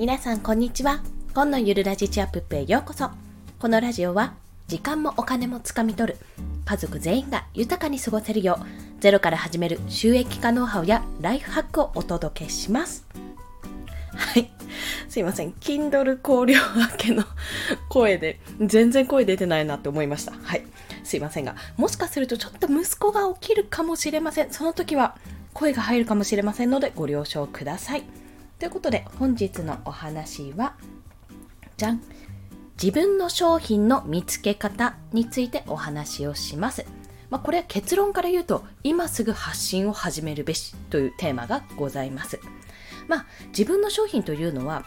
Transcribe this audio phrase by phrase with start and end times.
[0.00, 1.02] 皆さんこんにちは。
[1.34, 3.10] 今のゆるラジチアップへようこそ。
[3.58, 4.32] このラジオは
[4.66, 6.18] 時間もお金もつかみ取る。
[6.64, 13.04] 家族全員が豊かに過ごせるようゼロから始める収益化ノウハウやライフハックをお届けします。
[14.14, 14.50] はい。
[15.10, 15.52] すいません。
[15.60, 17.24] Kindle 考慮明けの
[17.90, 20.32] 声で全然声出てないなって思いました。
[20.32, 20.64] はい。
[21.04, 24.50] すいませんがもしかするとちょっと息子が起きるかもしれません。
[24.50, 25.18] その時は
[25.52, 28.29] 声が入るかもしれませんのでご了承ください。
[28.60, 30.74] ということで本日のお話は
[31.78, 32.02] じゃん
[32.80, 36.84] 自分の商品の見つけ方についてお話をします。
[37.30, 42.38] まあ、これは結論から言うと今すぐ発信を始めるべしというテーマがございます。
[43.08, 44.84] まあ、自分の商品というのは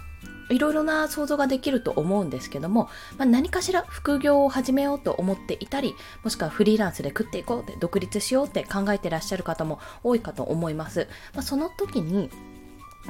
[0.49, 11.07] いろいろな想像ができると思うんですけども、まあ、何かしら副業を始めようと思っていたりもしくはフリーランスで食っていこうって独立しようって考えてらっしゃる方も多いかと思います。
[11.33, 12.29] まあ、その時に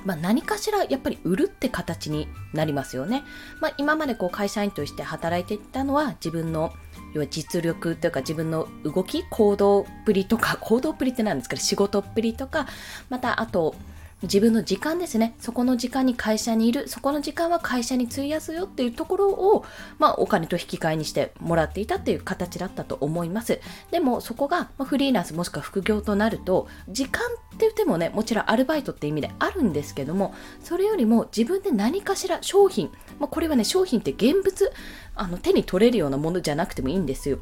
[0.06, 3.24] まあ、何かしらやっぱり売るって形になりますよね。
[3.62, 6.74] まあ、今までこう会社員として働いていたのは自分の
[7.14, 12.68] 要は実力というか自分の動き行動っぷりとか行動っぷりって何ですか仕事っぷりとか
[13.10, 13.76] またあと
[14.24, 15.36] 自分の時間ですね。
[15.40, 19.66] そこの時間に会社にいる、そこの時間は会社に費やすよっていうところを、
[20.00, 23.60] まあ、お金と引き換えにしてもらっていたっていう形だったと思います。
[23.92, 34.72] でも、そこが、フリーランスもしくは副業となると、時間って言ってもね、もちろんアルバイトって意味であるんですけども、それよりも自分で何かしら商品、まあ、これはね、商品って現物、
[35.16, 37.40] あの手に取れるようなものじゃなくてもいいんですよ。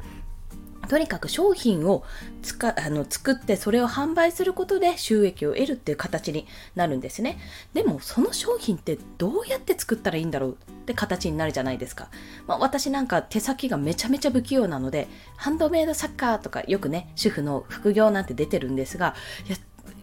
[0.88, 2.04] とにかく商品を
[2.42, 7.38] つかあの作ってそれを販売することで収益を得るっていう形になるんですね。
[7.72, 12.08] でもその商品ってどうやって作ったらいいんだろうって形になるじゃないですか。
[12.46, 19.14] まあ、私なんか手先がめちゃめちゃ不器用なのでハンドメイドサッカーとかよくね主婦の副業なんて出てるんですが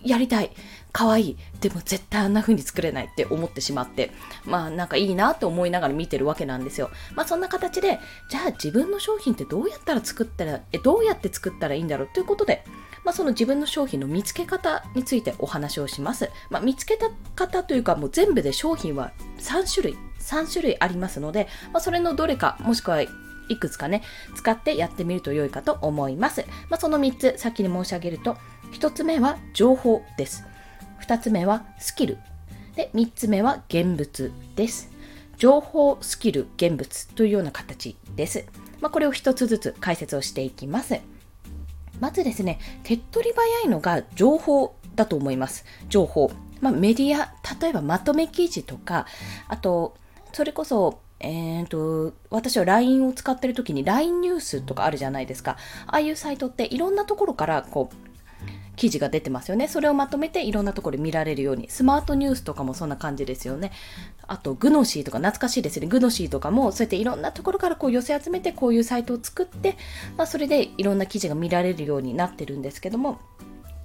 [0.04, 0.52] やりたい
[0.92, 4.12] 可愛いでも絶対あんな風に作れないって思ってしまって
[4.46, 12.64] まあなんかいいなと思いながら見てるわけなんですよまあそんな形でじゃあ自分の商品ってどうやったら作ったらえどうやって作ったらいいんだろうということで
[13.04, 16.30] まあ、その自分の商品の見つけ方についてお話をします。
[16.50, 23.08] まあ、見つけた方というか、もう全部で商品は3種類、3種類ありますので、まあ、それのどれか、もしくはい
[23.60, 24.04] くつかね、
[24.36, 26.46] 使ってやってみると良いかと思います。
[26.70, 28.38] まあ、その3つ、先に申し上げると、
[28.74, 30.49] 1つ目は情報です。
[31.02, 32.18] 2つ目はスキル。
[32.76, 34.92] で、3つ目は現物です。
[35.38, 38.46] 情報、スキル、現物というような形です。
[38.82, 41.00] まあ、これを1つずつ解説をしていきます。
[42.00, 45.66] まずですね、手っ取り早いのが情報だと思います。
[45.90, 46.32] 情報。
[46.62, 49.06] まあ、メディア、例えばまとめ記事とか、
[49.48, 49.96] あと、
[50.34, 55.58] それこそえーと、私は LINE を使ってる時に LINE ニュースとかあるじゃないですか。
[55.88, 58.09] ああいうサイトっていろんなところからこう
[58.80, 59.68] 記事が出てますよね。
[59.68, 61.70] それをまとめていろんなところで見られるように。
[61.70, 63.72] スマートニュースとかもそんな感じですよね。
[64.26, 65.88] あと、グノシーとか懐かしいですね。
[65.88, 69.76] グノシーとかもそうやっていろんなところからこう寄せ集めてこういうサイトを作って、
[70.16, 73.20] まあ、それでいろんな記事が見られるようになってるんですけども、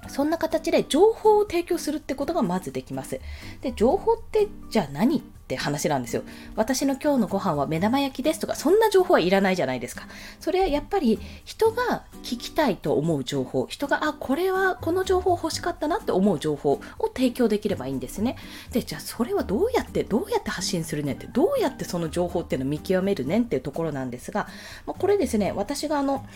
[0.07, 3.21] そんな形で情報を提供するってことがまずできます。
[3.63, 6.23] で、情報ってじゃあ何って話なんですよ。
[6.57, 10.09] 私の今日のご飯は目玉焼きですとか、そんな情報はいらないじゃないですか。
[10.41, 18.37] それはやっぱり人が聞きたいと思う情報、人が、あ、これはこの情報欲しかったなって思う情報を提供できればいいんですね。
[18.73, 24.49] で、じゃあそれはどうやって、どうやって発信するねって、どうやってその情報っていうのを見極めるねんっていうところなんですが、
[24.87, 26.27] まあ、これですね、私があの、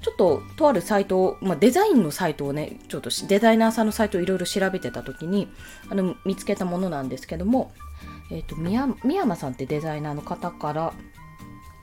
[0.00, 5.48] ちょっととあるサイトを、まあ、デザインのサイトをね、ちょっとデザイナーさんのサイトをいろいろ調べてた時に
[5.90, 7.72] あの見つけたものなんですけども、
[8.30, 8.88] えっ、ー、と宮
[9.20, 10.92] 山さんってデザイナーの方から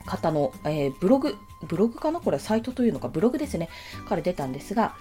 [0.06, 1.36] 方の、えー、ブログ
[1.68, 3.70] ブログかなこれはサイトというのかブログですね
[4.08, 4.96] から出たんですが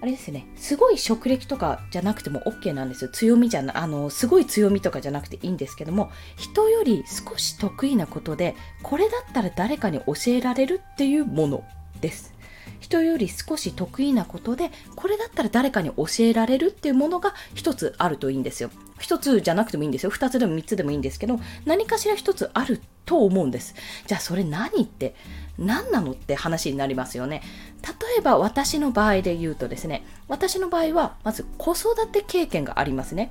[0.00, 3.10] あれですね、すごい職歴とかじゃなくても OK なんですよ。
[3.10, 11.64] 強みじゃな、あの、すごい強みとかじゃなくていいんですけども、人より少し得意なことで、これだったら誰かに教えられるっていうもの
[12.00, 12.37] です。
[12.80, 18.70] 人より少し得意なことでこれだったら誰かに教えられるっていうものが一つあるといいんですよ。
[18.98, 20.10] 一つじゃなくてもいいんですよ。
[20.10, 23.74] 二つでも三つでもいいんですけど何かしら一つあると思うんです。
[24.06, 25.14] じゃあそれ何って
[25.58, 27.42] 何なのって話になりますよね。
[27.82, 33.30] 例えば私の場合で言うとですね私の場合はまず子育て経験がありますね。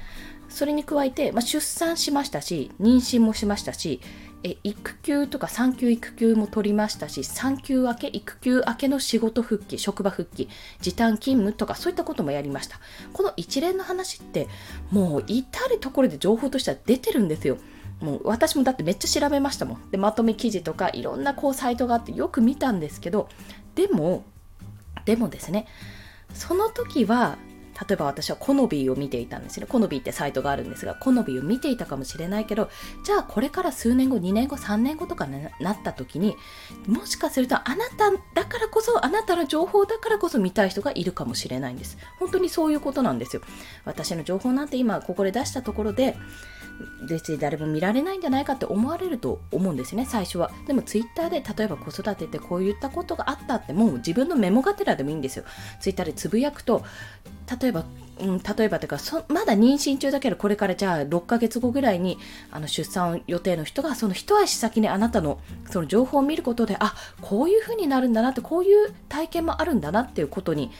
[0.49, 3.99] それに加えて、まあ、出産しましたし妊娠もしましたし
[4.43, 10.47] え育休とか産休育休も取りましたし産休明け育休明けの仕事復帰職場復帰
[10.79, 12.79] 時短勤務とかそういったこともやりました。
[13.13, 14.47] この一連の話って
[14.91, 17.57] もう至る所で情報としては出てるんですよ。
[17.99, 19.89] もう私もだってめっちゃ調べましたもん。
[19.89, 23.29] でまとめ記事とかいろんなこうサイトがあってよく見たんですけど
[23.75, 24.23] でも
[25.05, 25.67] でもですね
[26.33, 27.37] その時は
[27.87, 29.67] 例えば私はコノビーを見ていたんですね。
[29.67, 32.69] コノビーってサイトがあるんですが、コノビーを見ていたかもしれないけど、
[33.03, 36.35] じゃあこれから数年後、2年後、3年後とかになった時に、
[36.87, 41.97] もしかするとあなただからこそ、あなたの情報だからこそ見たい人がいるかもしれないんです。
[42.19, 43.41] 本当にそういうことなんですよ。
[43.85, 46.17] 私の情報なんて今ここで出したところで、
[47.07, 50.51] 別に誰も見られないんじゃないかって思われると思うんですね最初は。
[50.67, 55.45] でもツイッターで例えば子育てってこういったことがあったってもう自分のメモがてらでもいいんですよ。
[55.79, 56.83] ツイッターでつぶやくと
[57.61, 57.85] 例えば
[58.19, 62.17] うん、例えばというかそまだ妊娠中だけどこれからじゃあ6ヶ月後ぐらいに
[62.51, 65.39] あの出産予定の人がその一足先にあなたの
[65.69, 70.71] その情報を見ることであこういう風になるんだなってこういう体験もあるんだなっていうことに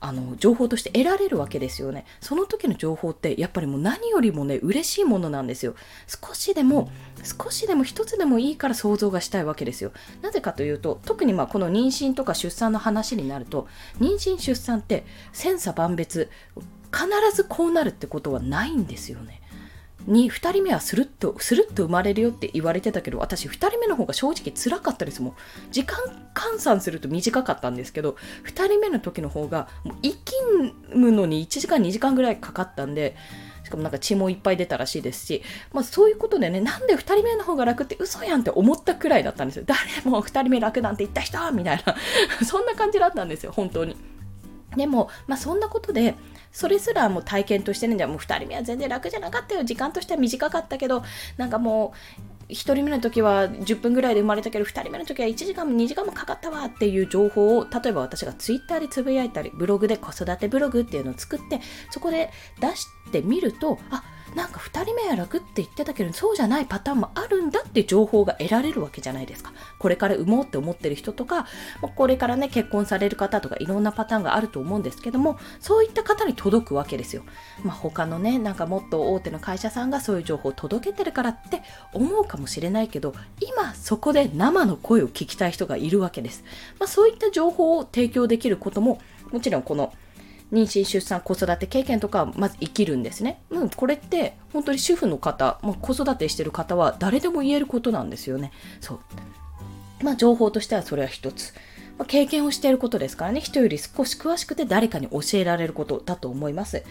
[0.00, 2.04] あの情報として得られるわけですよね。
[2.20, 5.74] その時の情報ってやっぱりもう何よりもね嬉しいものなんですよ。
[6.06, 6.90] 少しでも
[7.22, 9.92] 少しでも一つでもいいから想像がしたいわけですよ。
[10.22, 13.68] なぜかというと特にまあこの妊娠とか出産の話になると
[14.00, 16.30] 妊娠出産って千差万別
[16.92, 19.42] 必ずこうなるってことはないんですよね。
[20.08, 25.34] に2人目はスルッとスルッと生まれるよって言われてたけど私2人目の方が正直辛かったですもん
[25.70, 25.98] 時間
[26.34, 30.32] 換算すると短かったんですけど2人目の時の方がもう生き
[30.94, 33.16] むのに1時間2時間ぐらいかかったんで
[33.68, 35.42] しかもなんか血もいっぱい出たらしいですし、
[35.74, 39.64] まあ、そういうことでね、なんで2人目の方が楽って嘘やんって思ったくらいだったんですよ。
[39.66, 39.78] 誰
[40.10, 41.94] も2人目楽なんて言った人みたいな
[42.46, 43.94] そんな感じだったんですよ、本当に。
[44.74, 46.14] でも、まあ、そんなことで、
[46.52, 49.64] それすらもう体験としてるんじゃもう2人目は全然楽じゃなかったよ。
[49.64, 51.02] 時間としては短かったけど
[51.36, 51.92] なんかも
[52.48, 61.60] う1人目の時は10分ぐらいで生まれたけど2人目の時は1時間も2時間もかかったわっていう情報を例えば私がツイッターでつぶやいたりブログで子育てブログっていうのを作って
[61.90, 62.30] そこで
[62.60, 69.52] 出してみるとあっなんか2人目は楽って言ってたけどそうじゃないパターンもあるんだって情報が得られるわけじゃないですか。
[69.78, 71.46] これから産もうって思ってる人とか
[71.96, 77.22] これからね結婚される方とかいろんなパターンがあると思うんですけどもそういった方に届くわけですよ、
[77.64, 86.44] まあ、他のねなんかもっと大手の会社さんがそういう情報を届けてるからって思うかもしれないけど今そこで生の声を聞きたい人がいるわけです、
[86.78, 89.00] まあ、そういった情報を提供できることも
[89.32, 89.92] もちろんこの
[90.52, 93.40] 妊娠、出産、子育て経験とかまず生きるんですね。
[93.50, 98.52] うん、これって本当に主婦の方、まあ、子育てしてる方は誰でも言えることなんですよね。
[98.80, 99.00] そう。
[100.02, 101.52] まあ情報としてはそれは一つ。
[101.98, 106.84] ま、経験をしていることですからね、人より少し詳しくて誰かに教えられることだと思います。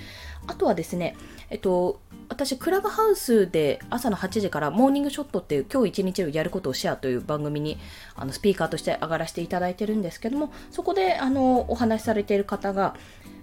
[0.48, 1.16] あとはですね、
[1.50, 2.00] えっと、
[2.30, 7.78] 私、クラブハウスで朝の8時からモーニングショットっていう今日一日をやることをシェアという番組に
[8.16, 12.96] あのスピーカーとして上がらせていただいてるんですけども、そこであのお話しされている方が、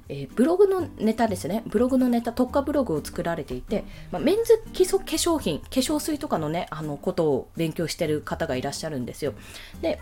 [0.09, 9.35] えー、ブログのネタですね、ブログのネタ、特化ブログを作られていて、まあ、メンズ基礎化粧品、化粧水とかのね、あのことを勉強してる方がいらっしゃるんですよ。
[9.81, 9.99] で、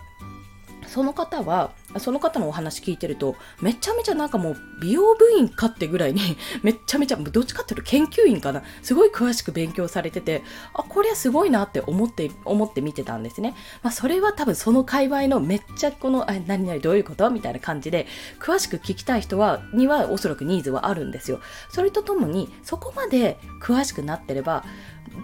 [0.87, 6.21] その方は、その方のお話聞いてると、めちゃめちゃなんかもう美容部員かってぐらいに、
[6.63, 10.43] めちゃめちゃ、どっちかっていうと研究員かな、すごい詳しく勉強されてて、
[10.75, 13.55] あ、これはすごいなって思って、思って見てたんですね。
[13.83, 17.31] まあ、それは多分その界隈のめっちゃこの、あ何々どういうこと？
[17.31, 18.07] みたいな感じで、
[18.41, 21.41] 詳しく聞きたい人は、にはおそらくニーズはあるんですよ。
[21.71, 24.65] それとともに、そこまで詳しくなってれば、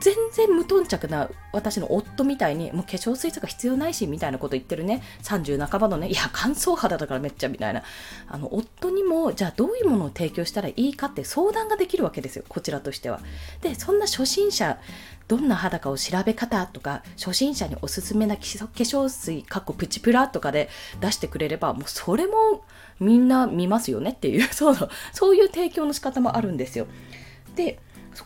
[0.01, 7.83] 全然無頓着な私の夫みたいにもう化粧水とか必要ないしみたいなこと言ってるね30半ばのねいや乾燥肌だからめっちゃみたいな。
[8.29, 13.21] あの夫にもじゃあどういうものを提供したらいいかって相談ができるわけですよこちらとしては。
[13.63, 14.79] でそんな初心者
[15.29, 22.65] どんな肌かを調べ方とか初心者におすすめな化粧水かっこプチプラとかで出してくれればもうそれも
[22.99, 26.87] みんな見ますよねっていう そうそういう提供の仕方もあるんですよ。
[27.55, 27.79] で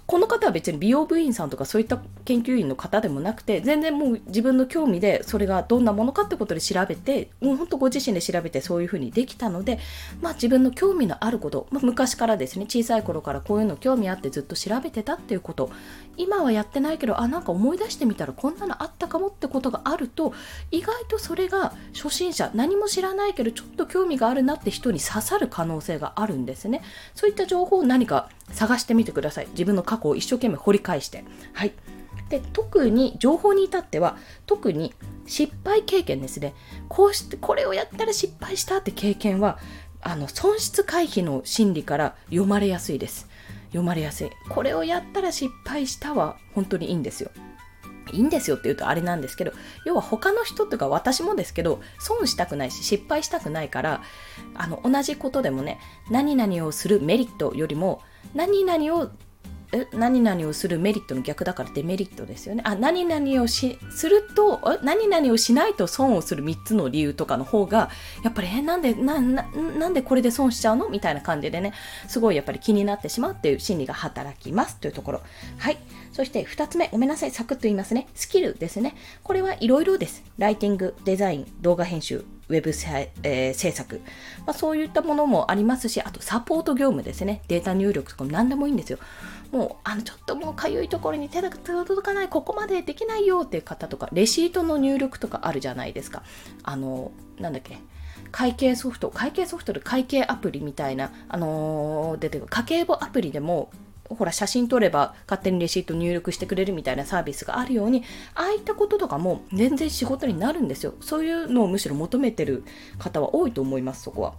[0.07, 9.79] この方は別に美容部員さんとかそういった研究員の方でもなくて全然もう自分の興味でそれがどんなものかってことで調べてもう本当ご自身で調べてそういうふうにできたので、
[10.21, 15.71] まあ、自分の興味のあること、まあ、昔からですね小さい頃からこういうの興味あってずっと調べてたっていうこと。
[16.19, 20.35] 今はやってないけどあなんか思い出してみたらこんなのあったかもってことがあると
[20.71, 26.83] 意外とそれが初心者何も知らないけどちょっと興味があるなって人に刺さる可能性があるんですね。
[27.15, 29.49] そういった情報を何か探してみてください。
[29.53, 31.25] 自分の過去を一生懸命掘り返して。
[31.55, 31.73] はい。
[32.33, 34.95] で特に情報に至っては特に
[35.27, 36.55] 失敗経験ですね。
[36.89, 39.59] こうしてこれをやったら失敗したって経験は
[40.01, 43.29] あの損失回避の心理から読まれやすいです。
[43.67, 44.31] 読まれやすい。
[44.49, 47.31] これをやったら失敗したは本当にいいんですよ。
[48.15, 49.53] いいんですよって言うとあれなんですけど
[49.85, 54.03] 要は他の人とか私もですけど損したくないし失敗したくないから
[54.55, 55.79] あの同じことでもね
[56.11, 58.01] 何々をするメリットよりも
[58.35, 59.11] 何々を
[59.73, 62.63] え何々をするメリットの逆だからデメリットですよね。
[62.67, 67.89] あ、何々をしすると、何々をしないと損をする3つの理由とかの方が、
[68.23, 70.91] やっぱり、え、なんで、な、なんでこれで損しちゃうの？
[70.91, 71.73] みたいな感じでね、
[72.07, 75.23] すごいやっぱり気になってしまうっていう心理が働きますというところ。
[75.59, 75.79] はい。
[76.13, 78.09] そして2つ目、ごめんなさい、サクッと言いますね。
[78.15, 78.95] スキルですね。
[79.23, 80.23] これはいろいろです。
[80.37, 82.71] ライティング、デザイン、動画編集、ウェブ、
[83.23, 84.03] えー、制作、
[84.47, 87.43] まあ、そういったものもありますし、あとサポート業務ですね。
[87.49, 88.99] データ入力とかも何でもいいんですよ。
[89.53, 96.25] もう、あの、ちょっともうかゆいところに手が届かない、ここまでできないよっていう方とか、レシートの入力とかあるじゃないですか。
[96.65, 97.79] あの、なんだっけ。
[98.33, 103.71] 会計ソフト、会計ソフトで会計アプリみたいな、あの、出てくる家計簿アプリでも
[104.15, 108.03] ほら写真撮れば勝手にレシート入力してくれるみたいなサービスがあるように
[108.35, 112.65] ああいったこととかも全然仕事になるんですよそういうのをむしろ求めてる
[112.99, 114.35] 方は多いと思いますそこは。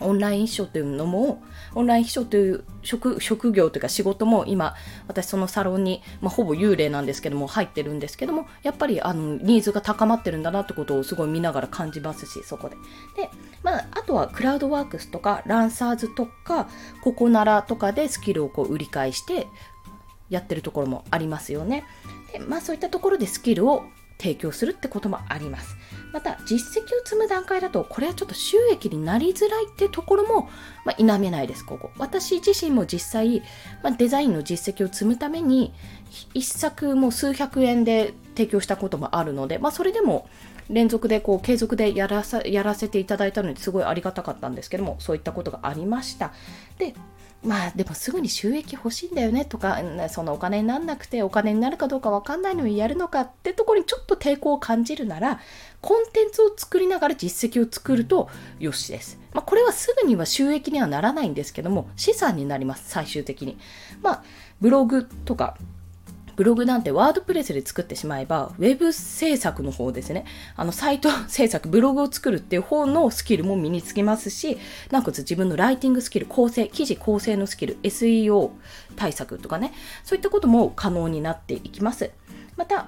[0.00, 1.42] オンライン秘書というのも、
[1.74, 4.74] オンライン秘書という職職業というか仕事も今、
[5.08, 12.76] 私そのサロンに、まあ、ほぼ幽霊なんですけども入ってるんですけども、やっぱりあのニーズが高まってるんだなってことをすごい見ながら感じますし、そこで。
[13.16, 13.30] で、
[13.62, 16.68] まあ、あとはクラウドワークスとか、ランサーズとか、
[17.02, 19.46] ココナラとかでスキルをこう売り買いして
[20.28, 21.84] やってるところもありますよね。
[22.32, 23.84] で、まあそういったところでスキルを
[24.18, 25.76] 提供するってこともあります。
[26.12, 30.48] また実績を積む段階だとこれはちょっと収益になりづらいってところも、
[30.84, 31.90] まあ、否めないですここ。
[31.98, 33.42] 私自身も実際、
[33.82, 35.72] まあ、デザインの実績を積むために
[36.34, 40.28] 一作も数百円で提供したこともあるので、まあ、それでも
[40.68, 46.32] 連続でこう継続でやらさやらせていただいたのですごいありがたかったんですけどもそういったことがありました。
[46.78, 46.94] で
[47.42, 55.40] まあでもすぐに収益欲しいんだよねとかそのお金にならなくてお金になるかどうか分かんないのにやるのかってところにちょっと抵抗を感じるなら
[55.80, 59.18] コンテンツを作りながら実績を作るとよしです。
[59.32, 63.58] まあ、これはすぐには収益にはならないんですけども資産になります最終的に。
[64.02, 64.24] まあ
[64.60, 65.56] ブログとか
[66.40, 70.24] ブログなんてワードプレスで作ってしまえば、ウェブ制作の方ですね。
[70.56, 74.56] あの、サイト制作、ブログを作るっていう方のスキルも身につきますし、
[74.90, 78.52] なおかつ自分のライティングスキル、構成、記事構成のスキル、SEO
[78.96, 82.10] 対策とかね、そういったことも可能になっていきます。
[82.56, 82.86] また、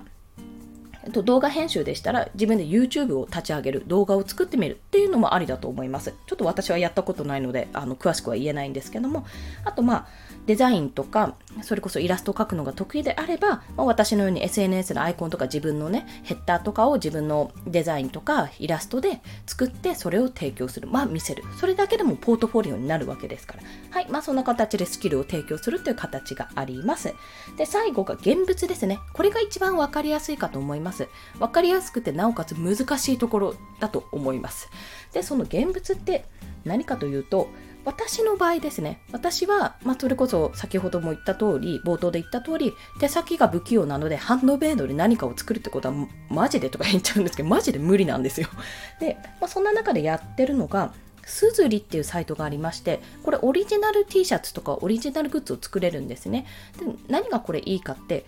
[1.11, 6.15] と動画編集でしたら自分で YouTube を立ち上げる動画を作ってみるっていうのもありだと思います。
[6.27, 9.27] ちょっと私はやったことないのであの詳しくは言えないんですけども。
[9.65, 10.07] あとまあ
[10.47, 20.89] デザインとかそれこそイラストを描くのが得意であれば、まあ、私のように SNS のアイコンとか自分のねヘッダーとかを自分のデザインとかイラストで作ってそれを提供する。
[20.89, 21.45] まあ見せる。
[21.59, 23.63] それだけでもポートフォリオになるわけですから。
[23.91, 24.09] はい。
[24.09, 27.15] まあそんな形でスキルを提供するという形があります。
[27.57, 28.99] で最後が現物ですね。
[29.13, 31.09] これが一番わかりやすいかと思います。
[31.39, 34.69] わかりやすくてなおかつ難しいところだと思います。
[35.13, 36.25] でその現物って
[36.65, 37.49] 何かというと
[37.85, 45.95] 私の場合ですね、私は、まあ、それこそ先ほども言った通り、冒頭で言った通り、手先が不器用なので、ハンドメイドで何かを作るってことは、
[46.29, 48.49] マジでとか言っちゃうんですけど、マジで無理なんですよ。
[49.01, 50.93] で、まあ、そんな中でやってるのが、
[51.33, 56.45] すずりっていうサイトがありまして、これオリジナル T シャツとかオリジナルグッズを作れるんですね。
[56.79, 58.27] で何がこれいいかって、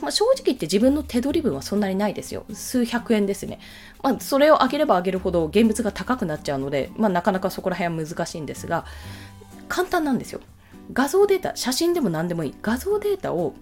[0.00, 2.46] まあ、正直言って自分の手取り分はそんなにないですよ。
[2.54, 3.60] 数百円ですね。
[4.02, 8.86] まあ、それを上げれば上げるほど現物が高くなっちゃうので、まあ、なかなかそこら辺は難しいんですが、
[9.68, 10.40] 簡単なんですよ。
[10.94, 12.54] 画像データ、写真でも何でもいい。
[12.62, 13.54] 画像データを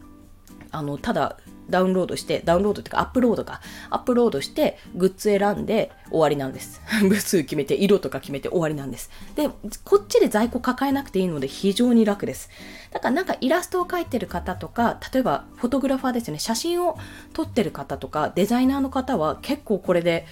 [0.70, 1.36] あのただ
[1.68, 6.80] ダウンロードして、ダウンロードっていうかアップロードか、アップロードして、グッズ選んで終わりなんです。
[7.08, 9.10] 部数決めて、色とか決めて終わりなんです。
[9.34, 9.48] で、
[9.84, 12.50] こっちで在庫抱えなくていいので非常に楽です。
[12.92, 16.98] だからなんかイラストを描いてる方とか、例えばフォトグラファーですよね、写真を
[17.32, 20.26] 撮ってる方とか、デザイナーの方は結構これで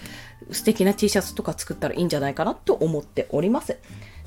[0.53, 3.77] 素敵な T シャツとか作ったらいいんじゃないかなと思っております。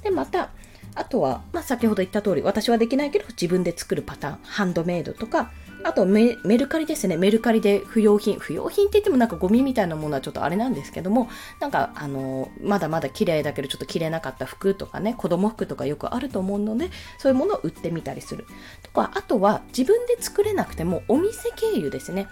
[0.03, 0.49] で、また、
[0.95, 5.51] あとは、まあ、先ほど言った通り、私はできないけど自分で作るパターン、ハンドメイドとか、
[5.83, 7.17] あとメルカリですね。
[7.17, 8.39] メルカリで不要品。
[8.39, 11.29] 不要品って言ってもなんかゴミみたいなものはちょっとあれなんですけども、
[11.59, 18.45] なんかあの、まだまだ綺麗だけどちょっと着れなかった服とかね、子供服とかよくあると思うので、そういうものを売ってみたりする。
[18.83, 22.27] とか、あとは自分で作れなくてもお店経由ですね。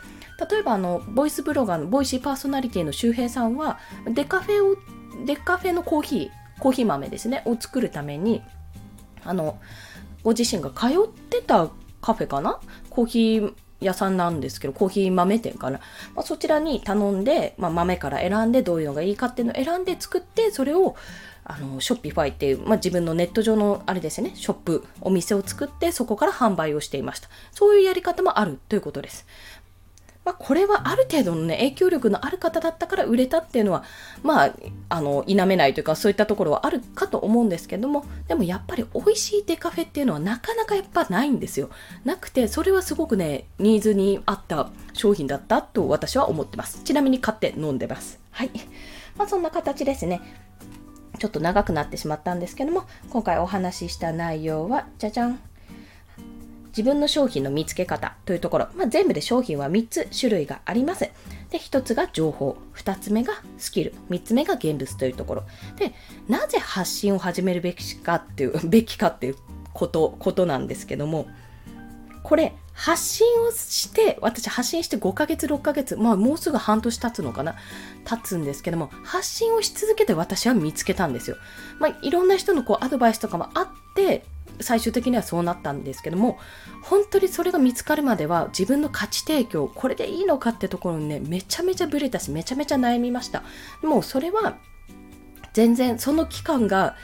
[0.50, 4.76] 例えばあの、ボイスブロガーの Voicy パーソナリティの周平さんは、デカフェを、
[5.26, 8.42] デカフェのコーヒー、コーヒー豆ですね、を作るために、
[9.24, 9.60] あの、
[10.24, 11.70] ご自身が通ってた
[12.06, 12.60] カフェかな？
[12.92, 15.80] コーヒー屋さんなんですけど、コーヒー豆店かな？
[16.14, 20.96] まあ、そちらに頼んで、まあ、豆から選んでどういうのがいいかっていうのを選んで作って、それを
[21.44, 27.30] あの、 Shopify っていう、まあ、自分のネット上のあれですね、ショップ、お店を作って、そこから販売をしていました。
[27.52, 29.28] そういうやり方もあるということです。
[30.26, 33.84] まあ、これはある程度のね、影響力のある方だったから売れたっていうのは、
[34.24, 34.56] まあ、
[34.90, 41.70] あの、否めないというか、そういったところはあるかと思うんですけども、でもやっぱり美味しいデカフェっていうのはなかなかやっぱないんですよ。
[42.04, 46.82] なくて、それはすごくね、ニーズに合った商品だったと私は思ってます。
[46.84, 48.20] ちなみに買って飲んでます。
[48.32, 48.52] はい。
[49.18, 50.22] まあ、そんな形ですね。
[51.20, 55.40] ちょっと長くなってしまったんですけども、今回お話しした内容は、じゃじゃん。
[56.76, 61.10] 自分の商品の見つけ方というところ、まあ、全部で商品は3つ種類があります。
[61.50, 65.44] で、1つが情報、2つ目がスキル、3つ目が現物というところ。
[65.78, 65.94] で、
[66.28, 69.36] なぜ発信を始めるべきかっていう、 べきかっていう
[69.74, 71.28] こと、ことなんですけども、
[72.24, 77.56] これ、発信をして、私発信して5ヶ月、6ヶ月、まあもうすぐ半年経つのかな？
[78.04, 81.38] 経つんですけども、発信をし続けて私は見つけたんですよ。
[81.80, 84.26] まあいろんな人のこうアドバイスとかもあって、
[84.60, 86.38] 最終的にはそうなったんですけども
[86.82, 93.44] 本当にそれが見つかるまでは自分の価値提供これでいいのかってところにねめちゃめちゃブレたしめちゃめちゃ悩みました。
[93.84, 94.58] もうそれは
[95.54, 96.96] 全然その期間が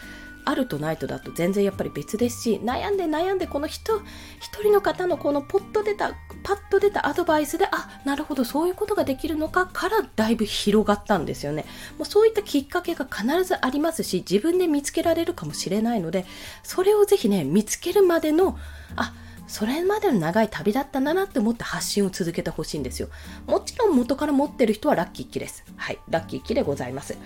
[0.45, 3.99] あるとないとだと全然やっぱり別ですし悩んで悩んでこの人
[4.39, 11.65] 一人の方のこのポッと出たパッと出たアドバイスであなるほどそういうことができるのかからだいぶ広がったんですよね
[11.97, 16.25] もうそういったきっかけが必ずありますし自分で見つけられるかもしれないので
[16.63, 18.57] それをぜひね見つけるまでの
[18.95, 19.13] あ
[19.51, 23.09] それまでの長い旅だったんだなって思って発信を続けてほしいんですよ。
[23.47, 25.65] もちろん元から持ってる人はラッキー期です。
[25.75, 27.17] はい、ラッキー期でございます。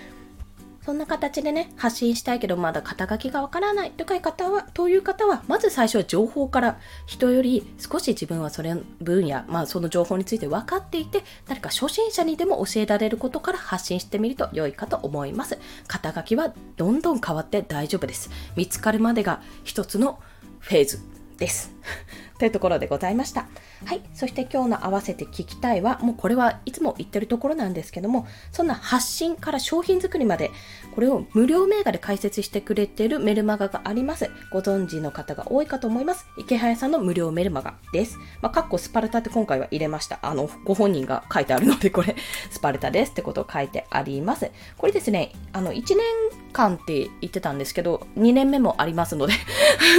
[0.86, 6.78] そんな形でね、発信したいけどまだ肩書きがわからないという方は、という方は、まず最初は情報から
[7.08, 15.58] 人より少し自分はそれ分野、まあその情報について分かっていて、誰か初心者にでも教えられることから発信してみると良いかと思います。
[15.88, 18.30] 肩書きはどんどん変わって大丈夫です。
[18.56, 20.20] 見つかるまでが一つの
[20.60, 21.00] フェーズ
[21.40, 21.74] です。
[22.38, 23.48] というところでございました。
[23.86, 24.02] はい。
[24.14, 30.52] そして今日の合わせて聞きたいは、もうこれはいつも言ってるところなんですけども、そんな発信から商品作りまで、
[30.94, 34.30] これを無料メーカーで解説してくれてるメルマガがあります。
[34.52, 36.26] ご存知の方が多いかと思います。
[36.38, 38.18] 池早さんの無料メルマガです。
[38.42, 40.20] まあ、かっこスパルタって今回は入れました。
[40.22, 42.16] あの、ご本人が書いてあるので、これ、
[42.50, 44.52] スパルタですってことを書いてあります。
[44.78, 49.34] これですね、あの、1年間って言ってたんですけど、2年目もありますので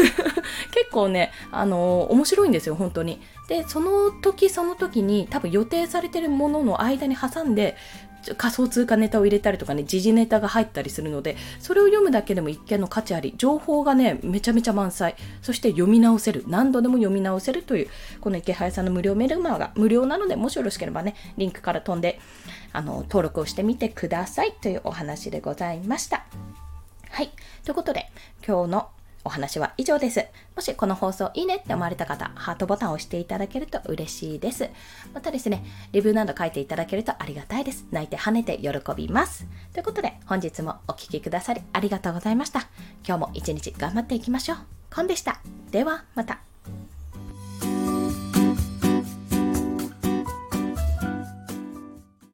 [0.73, 3.21] 結構ね、あの面白いんですよ、本当に。
[3.49, 7.77] で、その時その時に多分予定されてるものの間に挟んで、
[8.35, 17.89] 仮想通貨ネタを入れたりとかね、時事ネタが入ったりするので、それを読むだけでも一見の価値あり、情報がね、めちゃめちゃ満載、そして読み直せる、何度でも読み直せるという、
[18.21, 22.19] この池早さんの無料メルマガ、無料なので、もしよろしければね、リンクから飛んで、
[22.73, 26.25] あの、登録をしてみてくださいというお話でございました。
[27.17, 27.31] はい。
[27.65, 28.11] ということで、
[28.47, 28.91] 今日の
[29.25, 30.27] お話は以上です。
[30.55, 34.69] もしこの放送いいねって思われた方、ハートボタンを押していただけると嬉しいです。
[35.15, 37.87] またですね、レビューなど書いていただけるとありがたいです。
[37.91, 39.47] 泣いて跳ねて喜びます。
[39.73, 42.69] ということで、本日もお聴きくださりありがとうございました。
[43.03, 44.59] 今日も一日頑張っていきましょう。
[44.95, 45.41] コンでした。
[45.71, 46.41] では、また。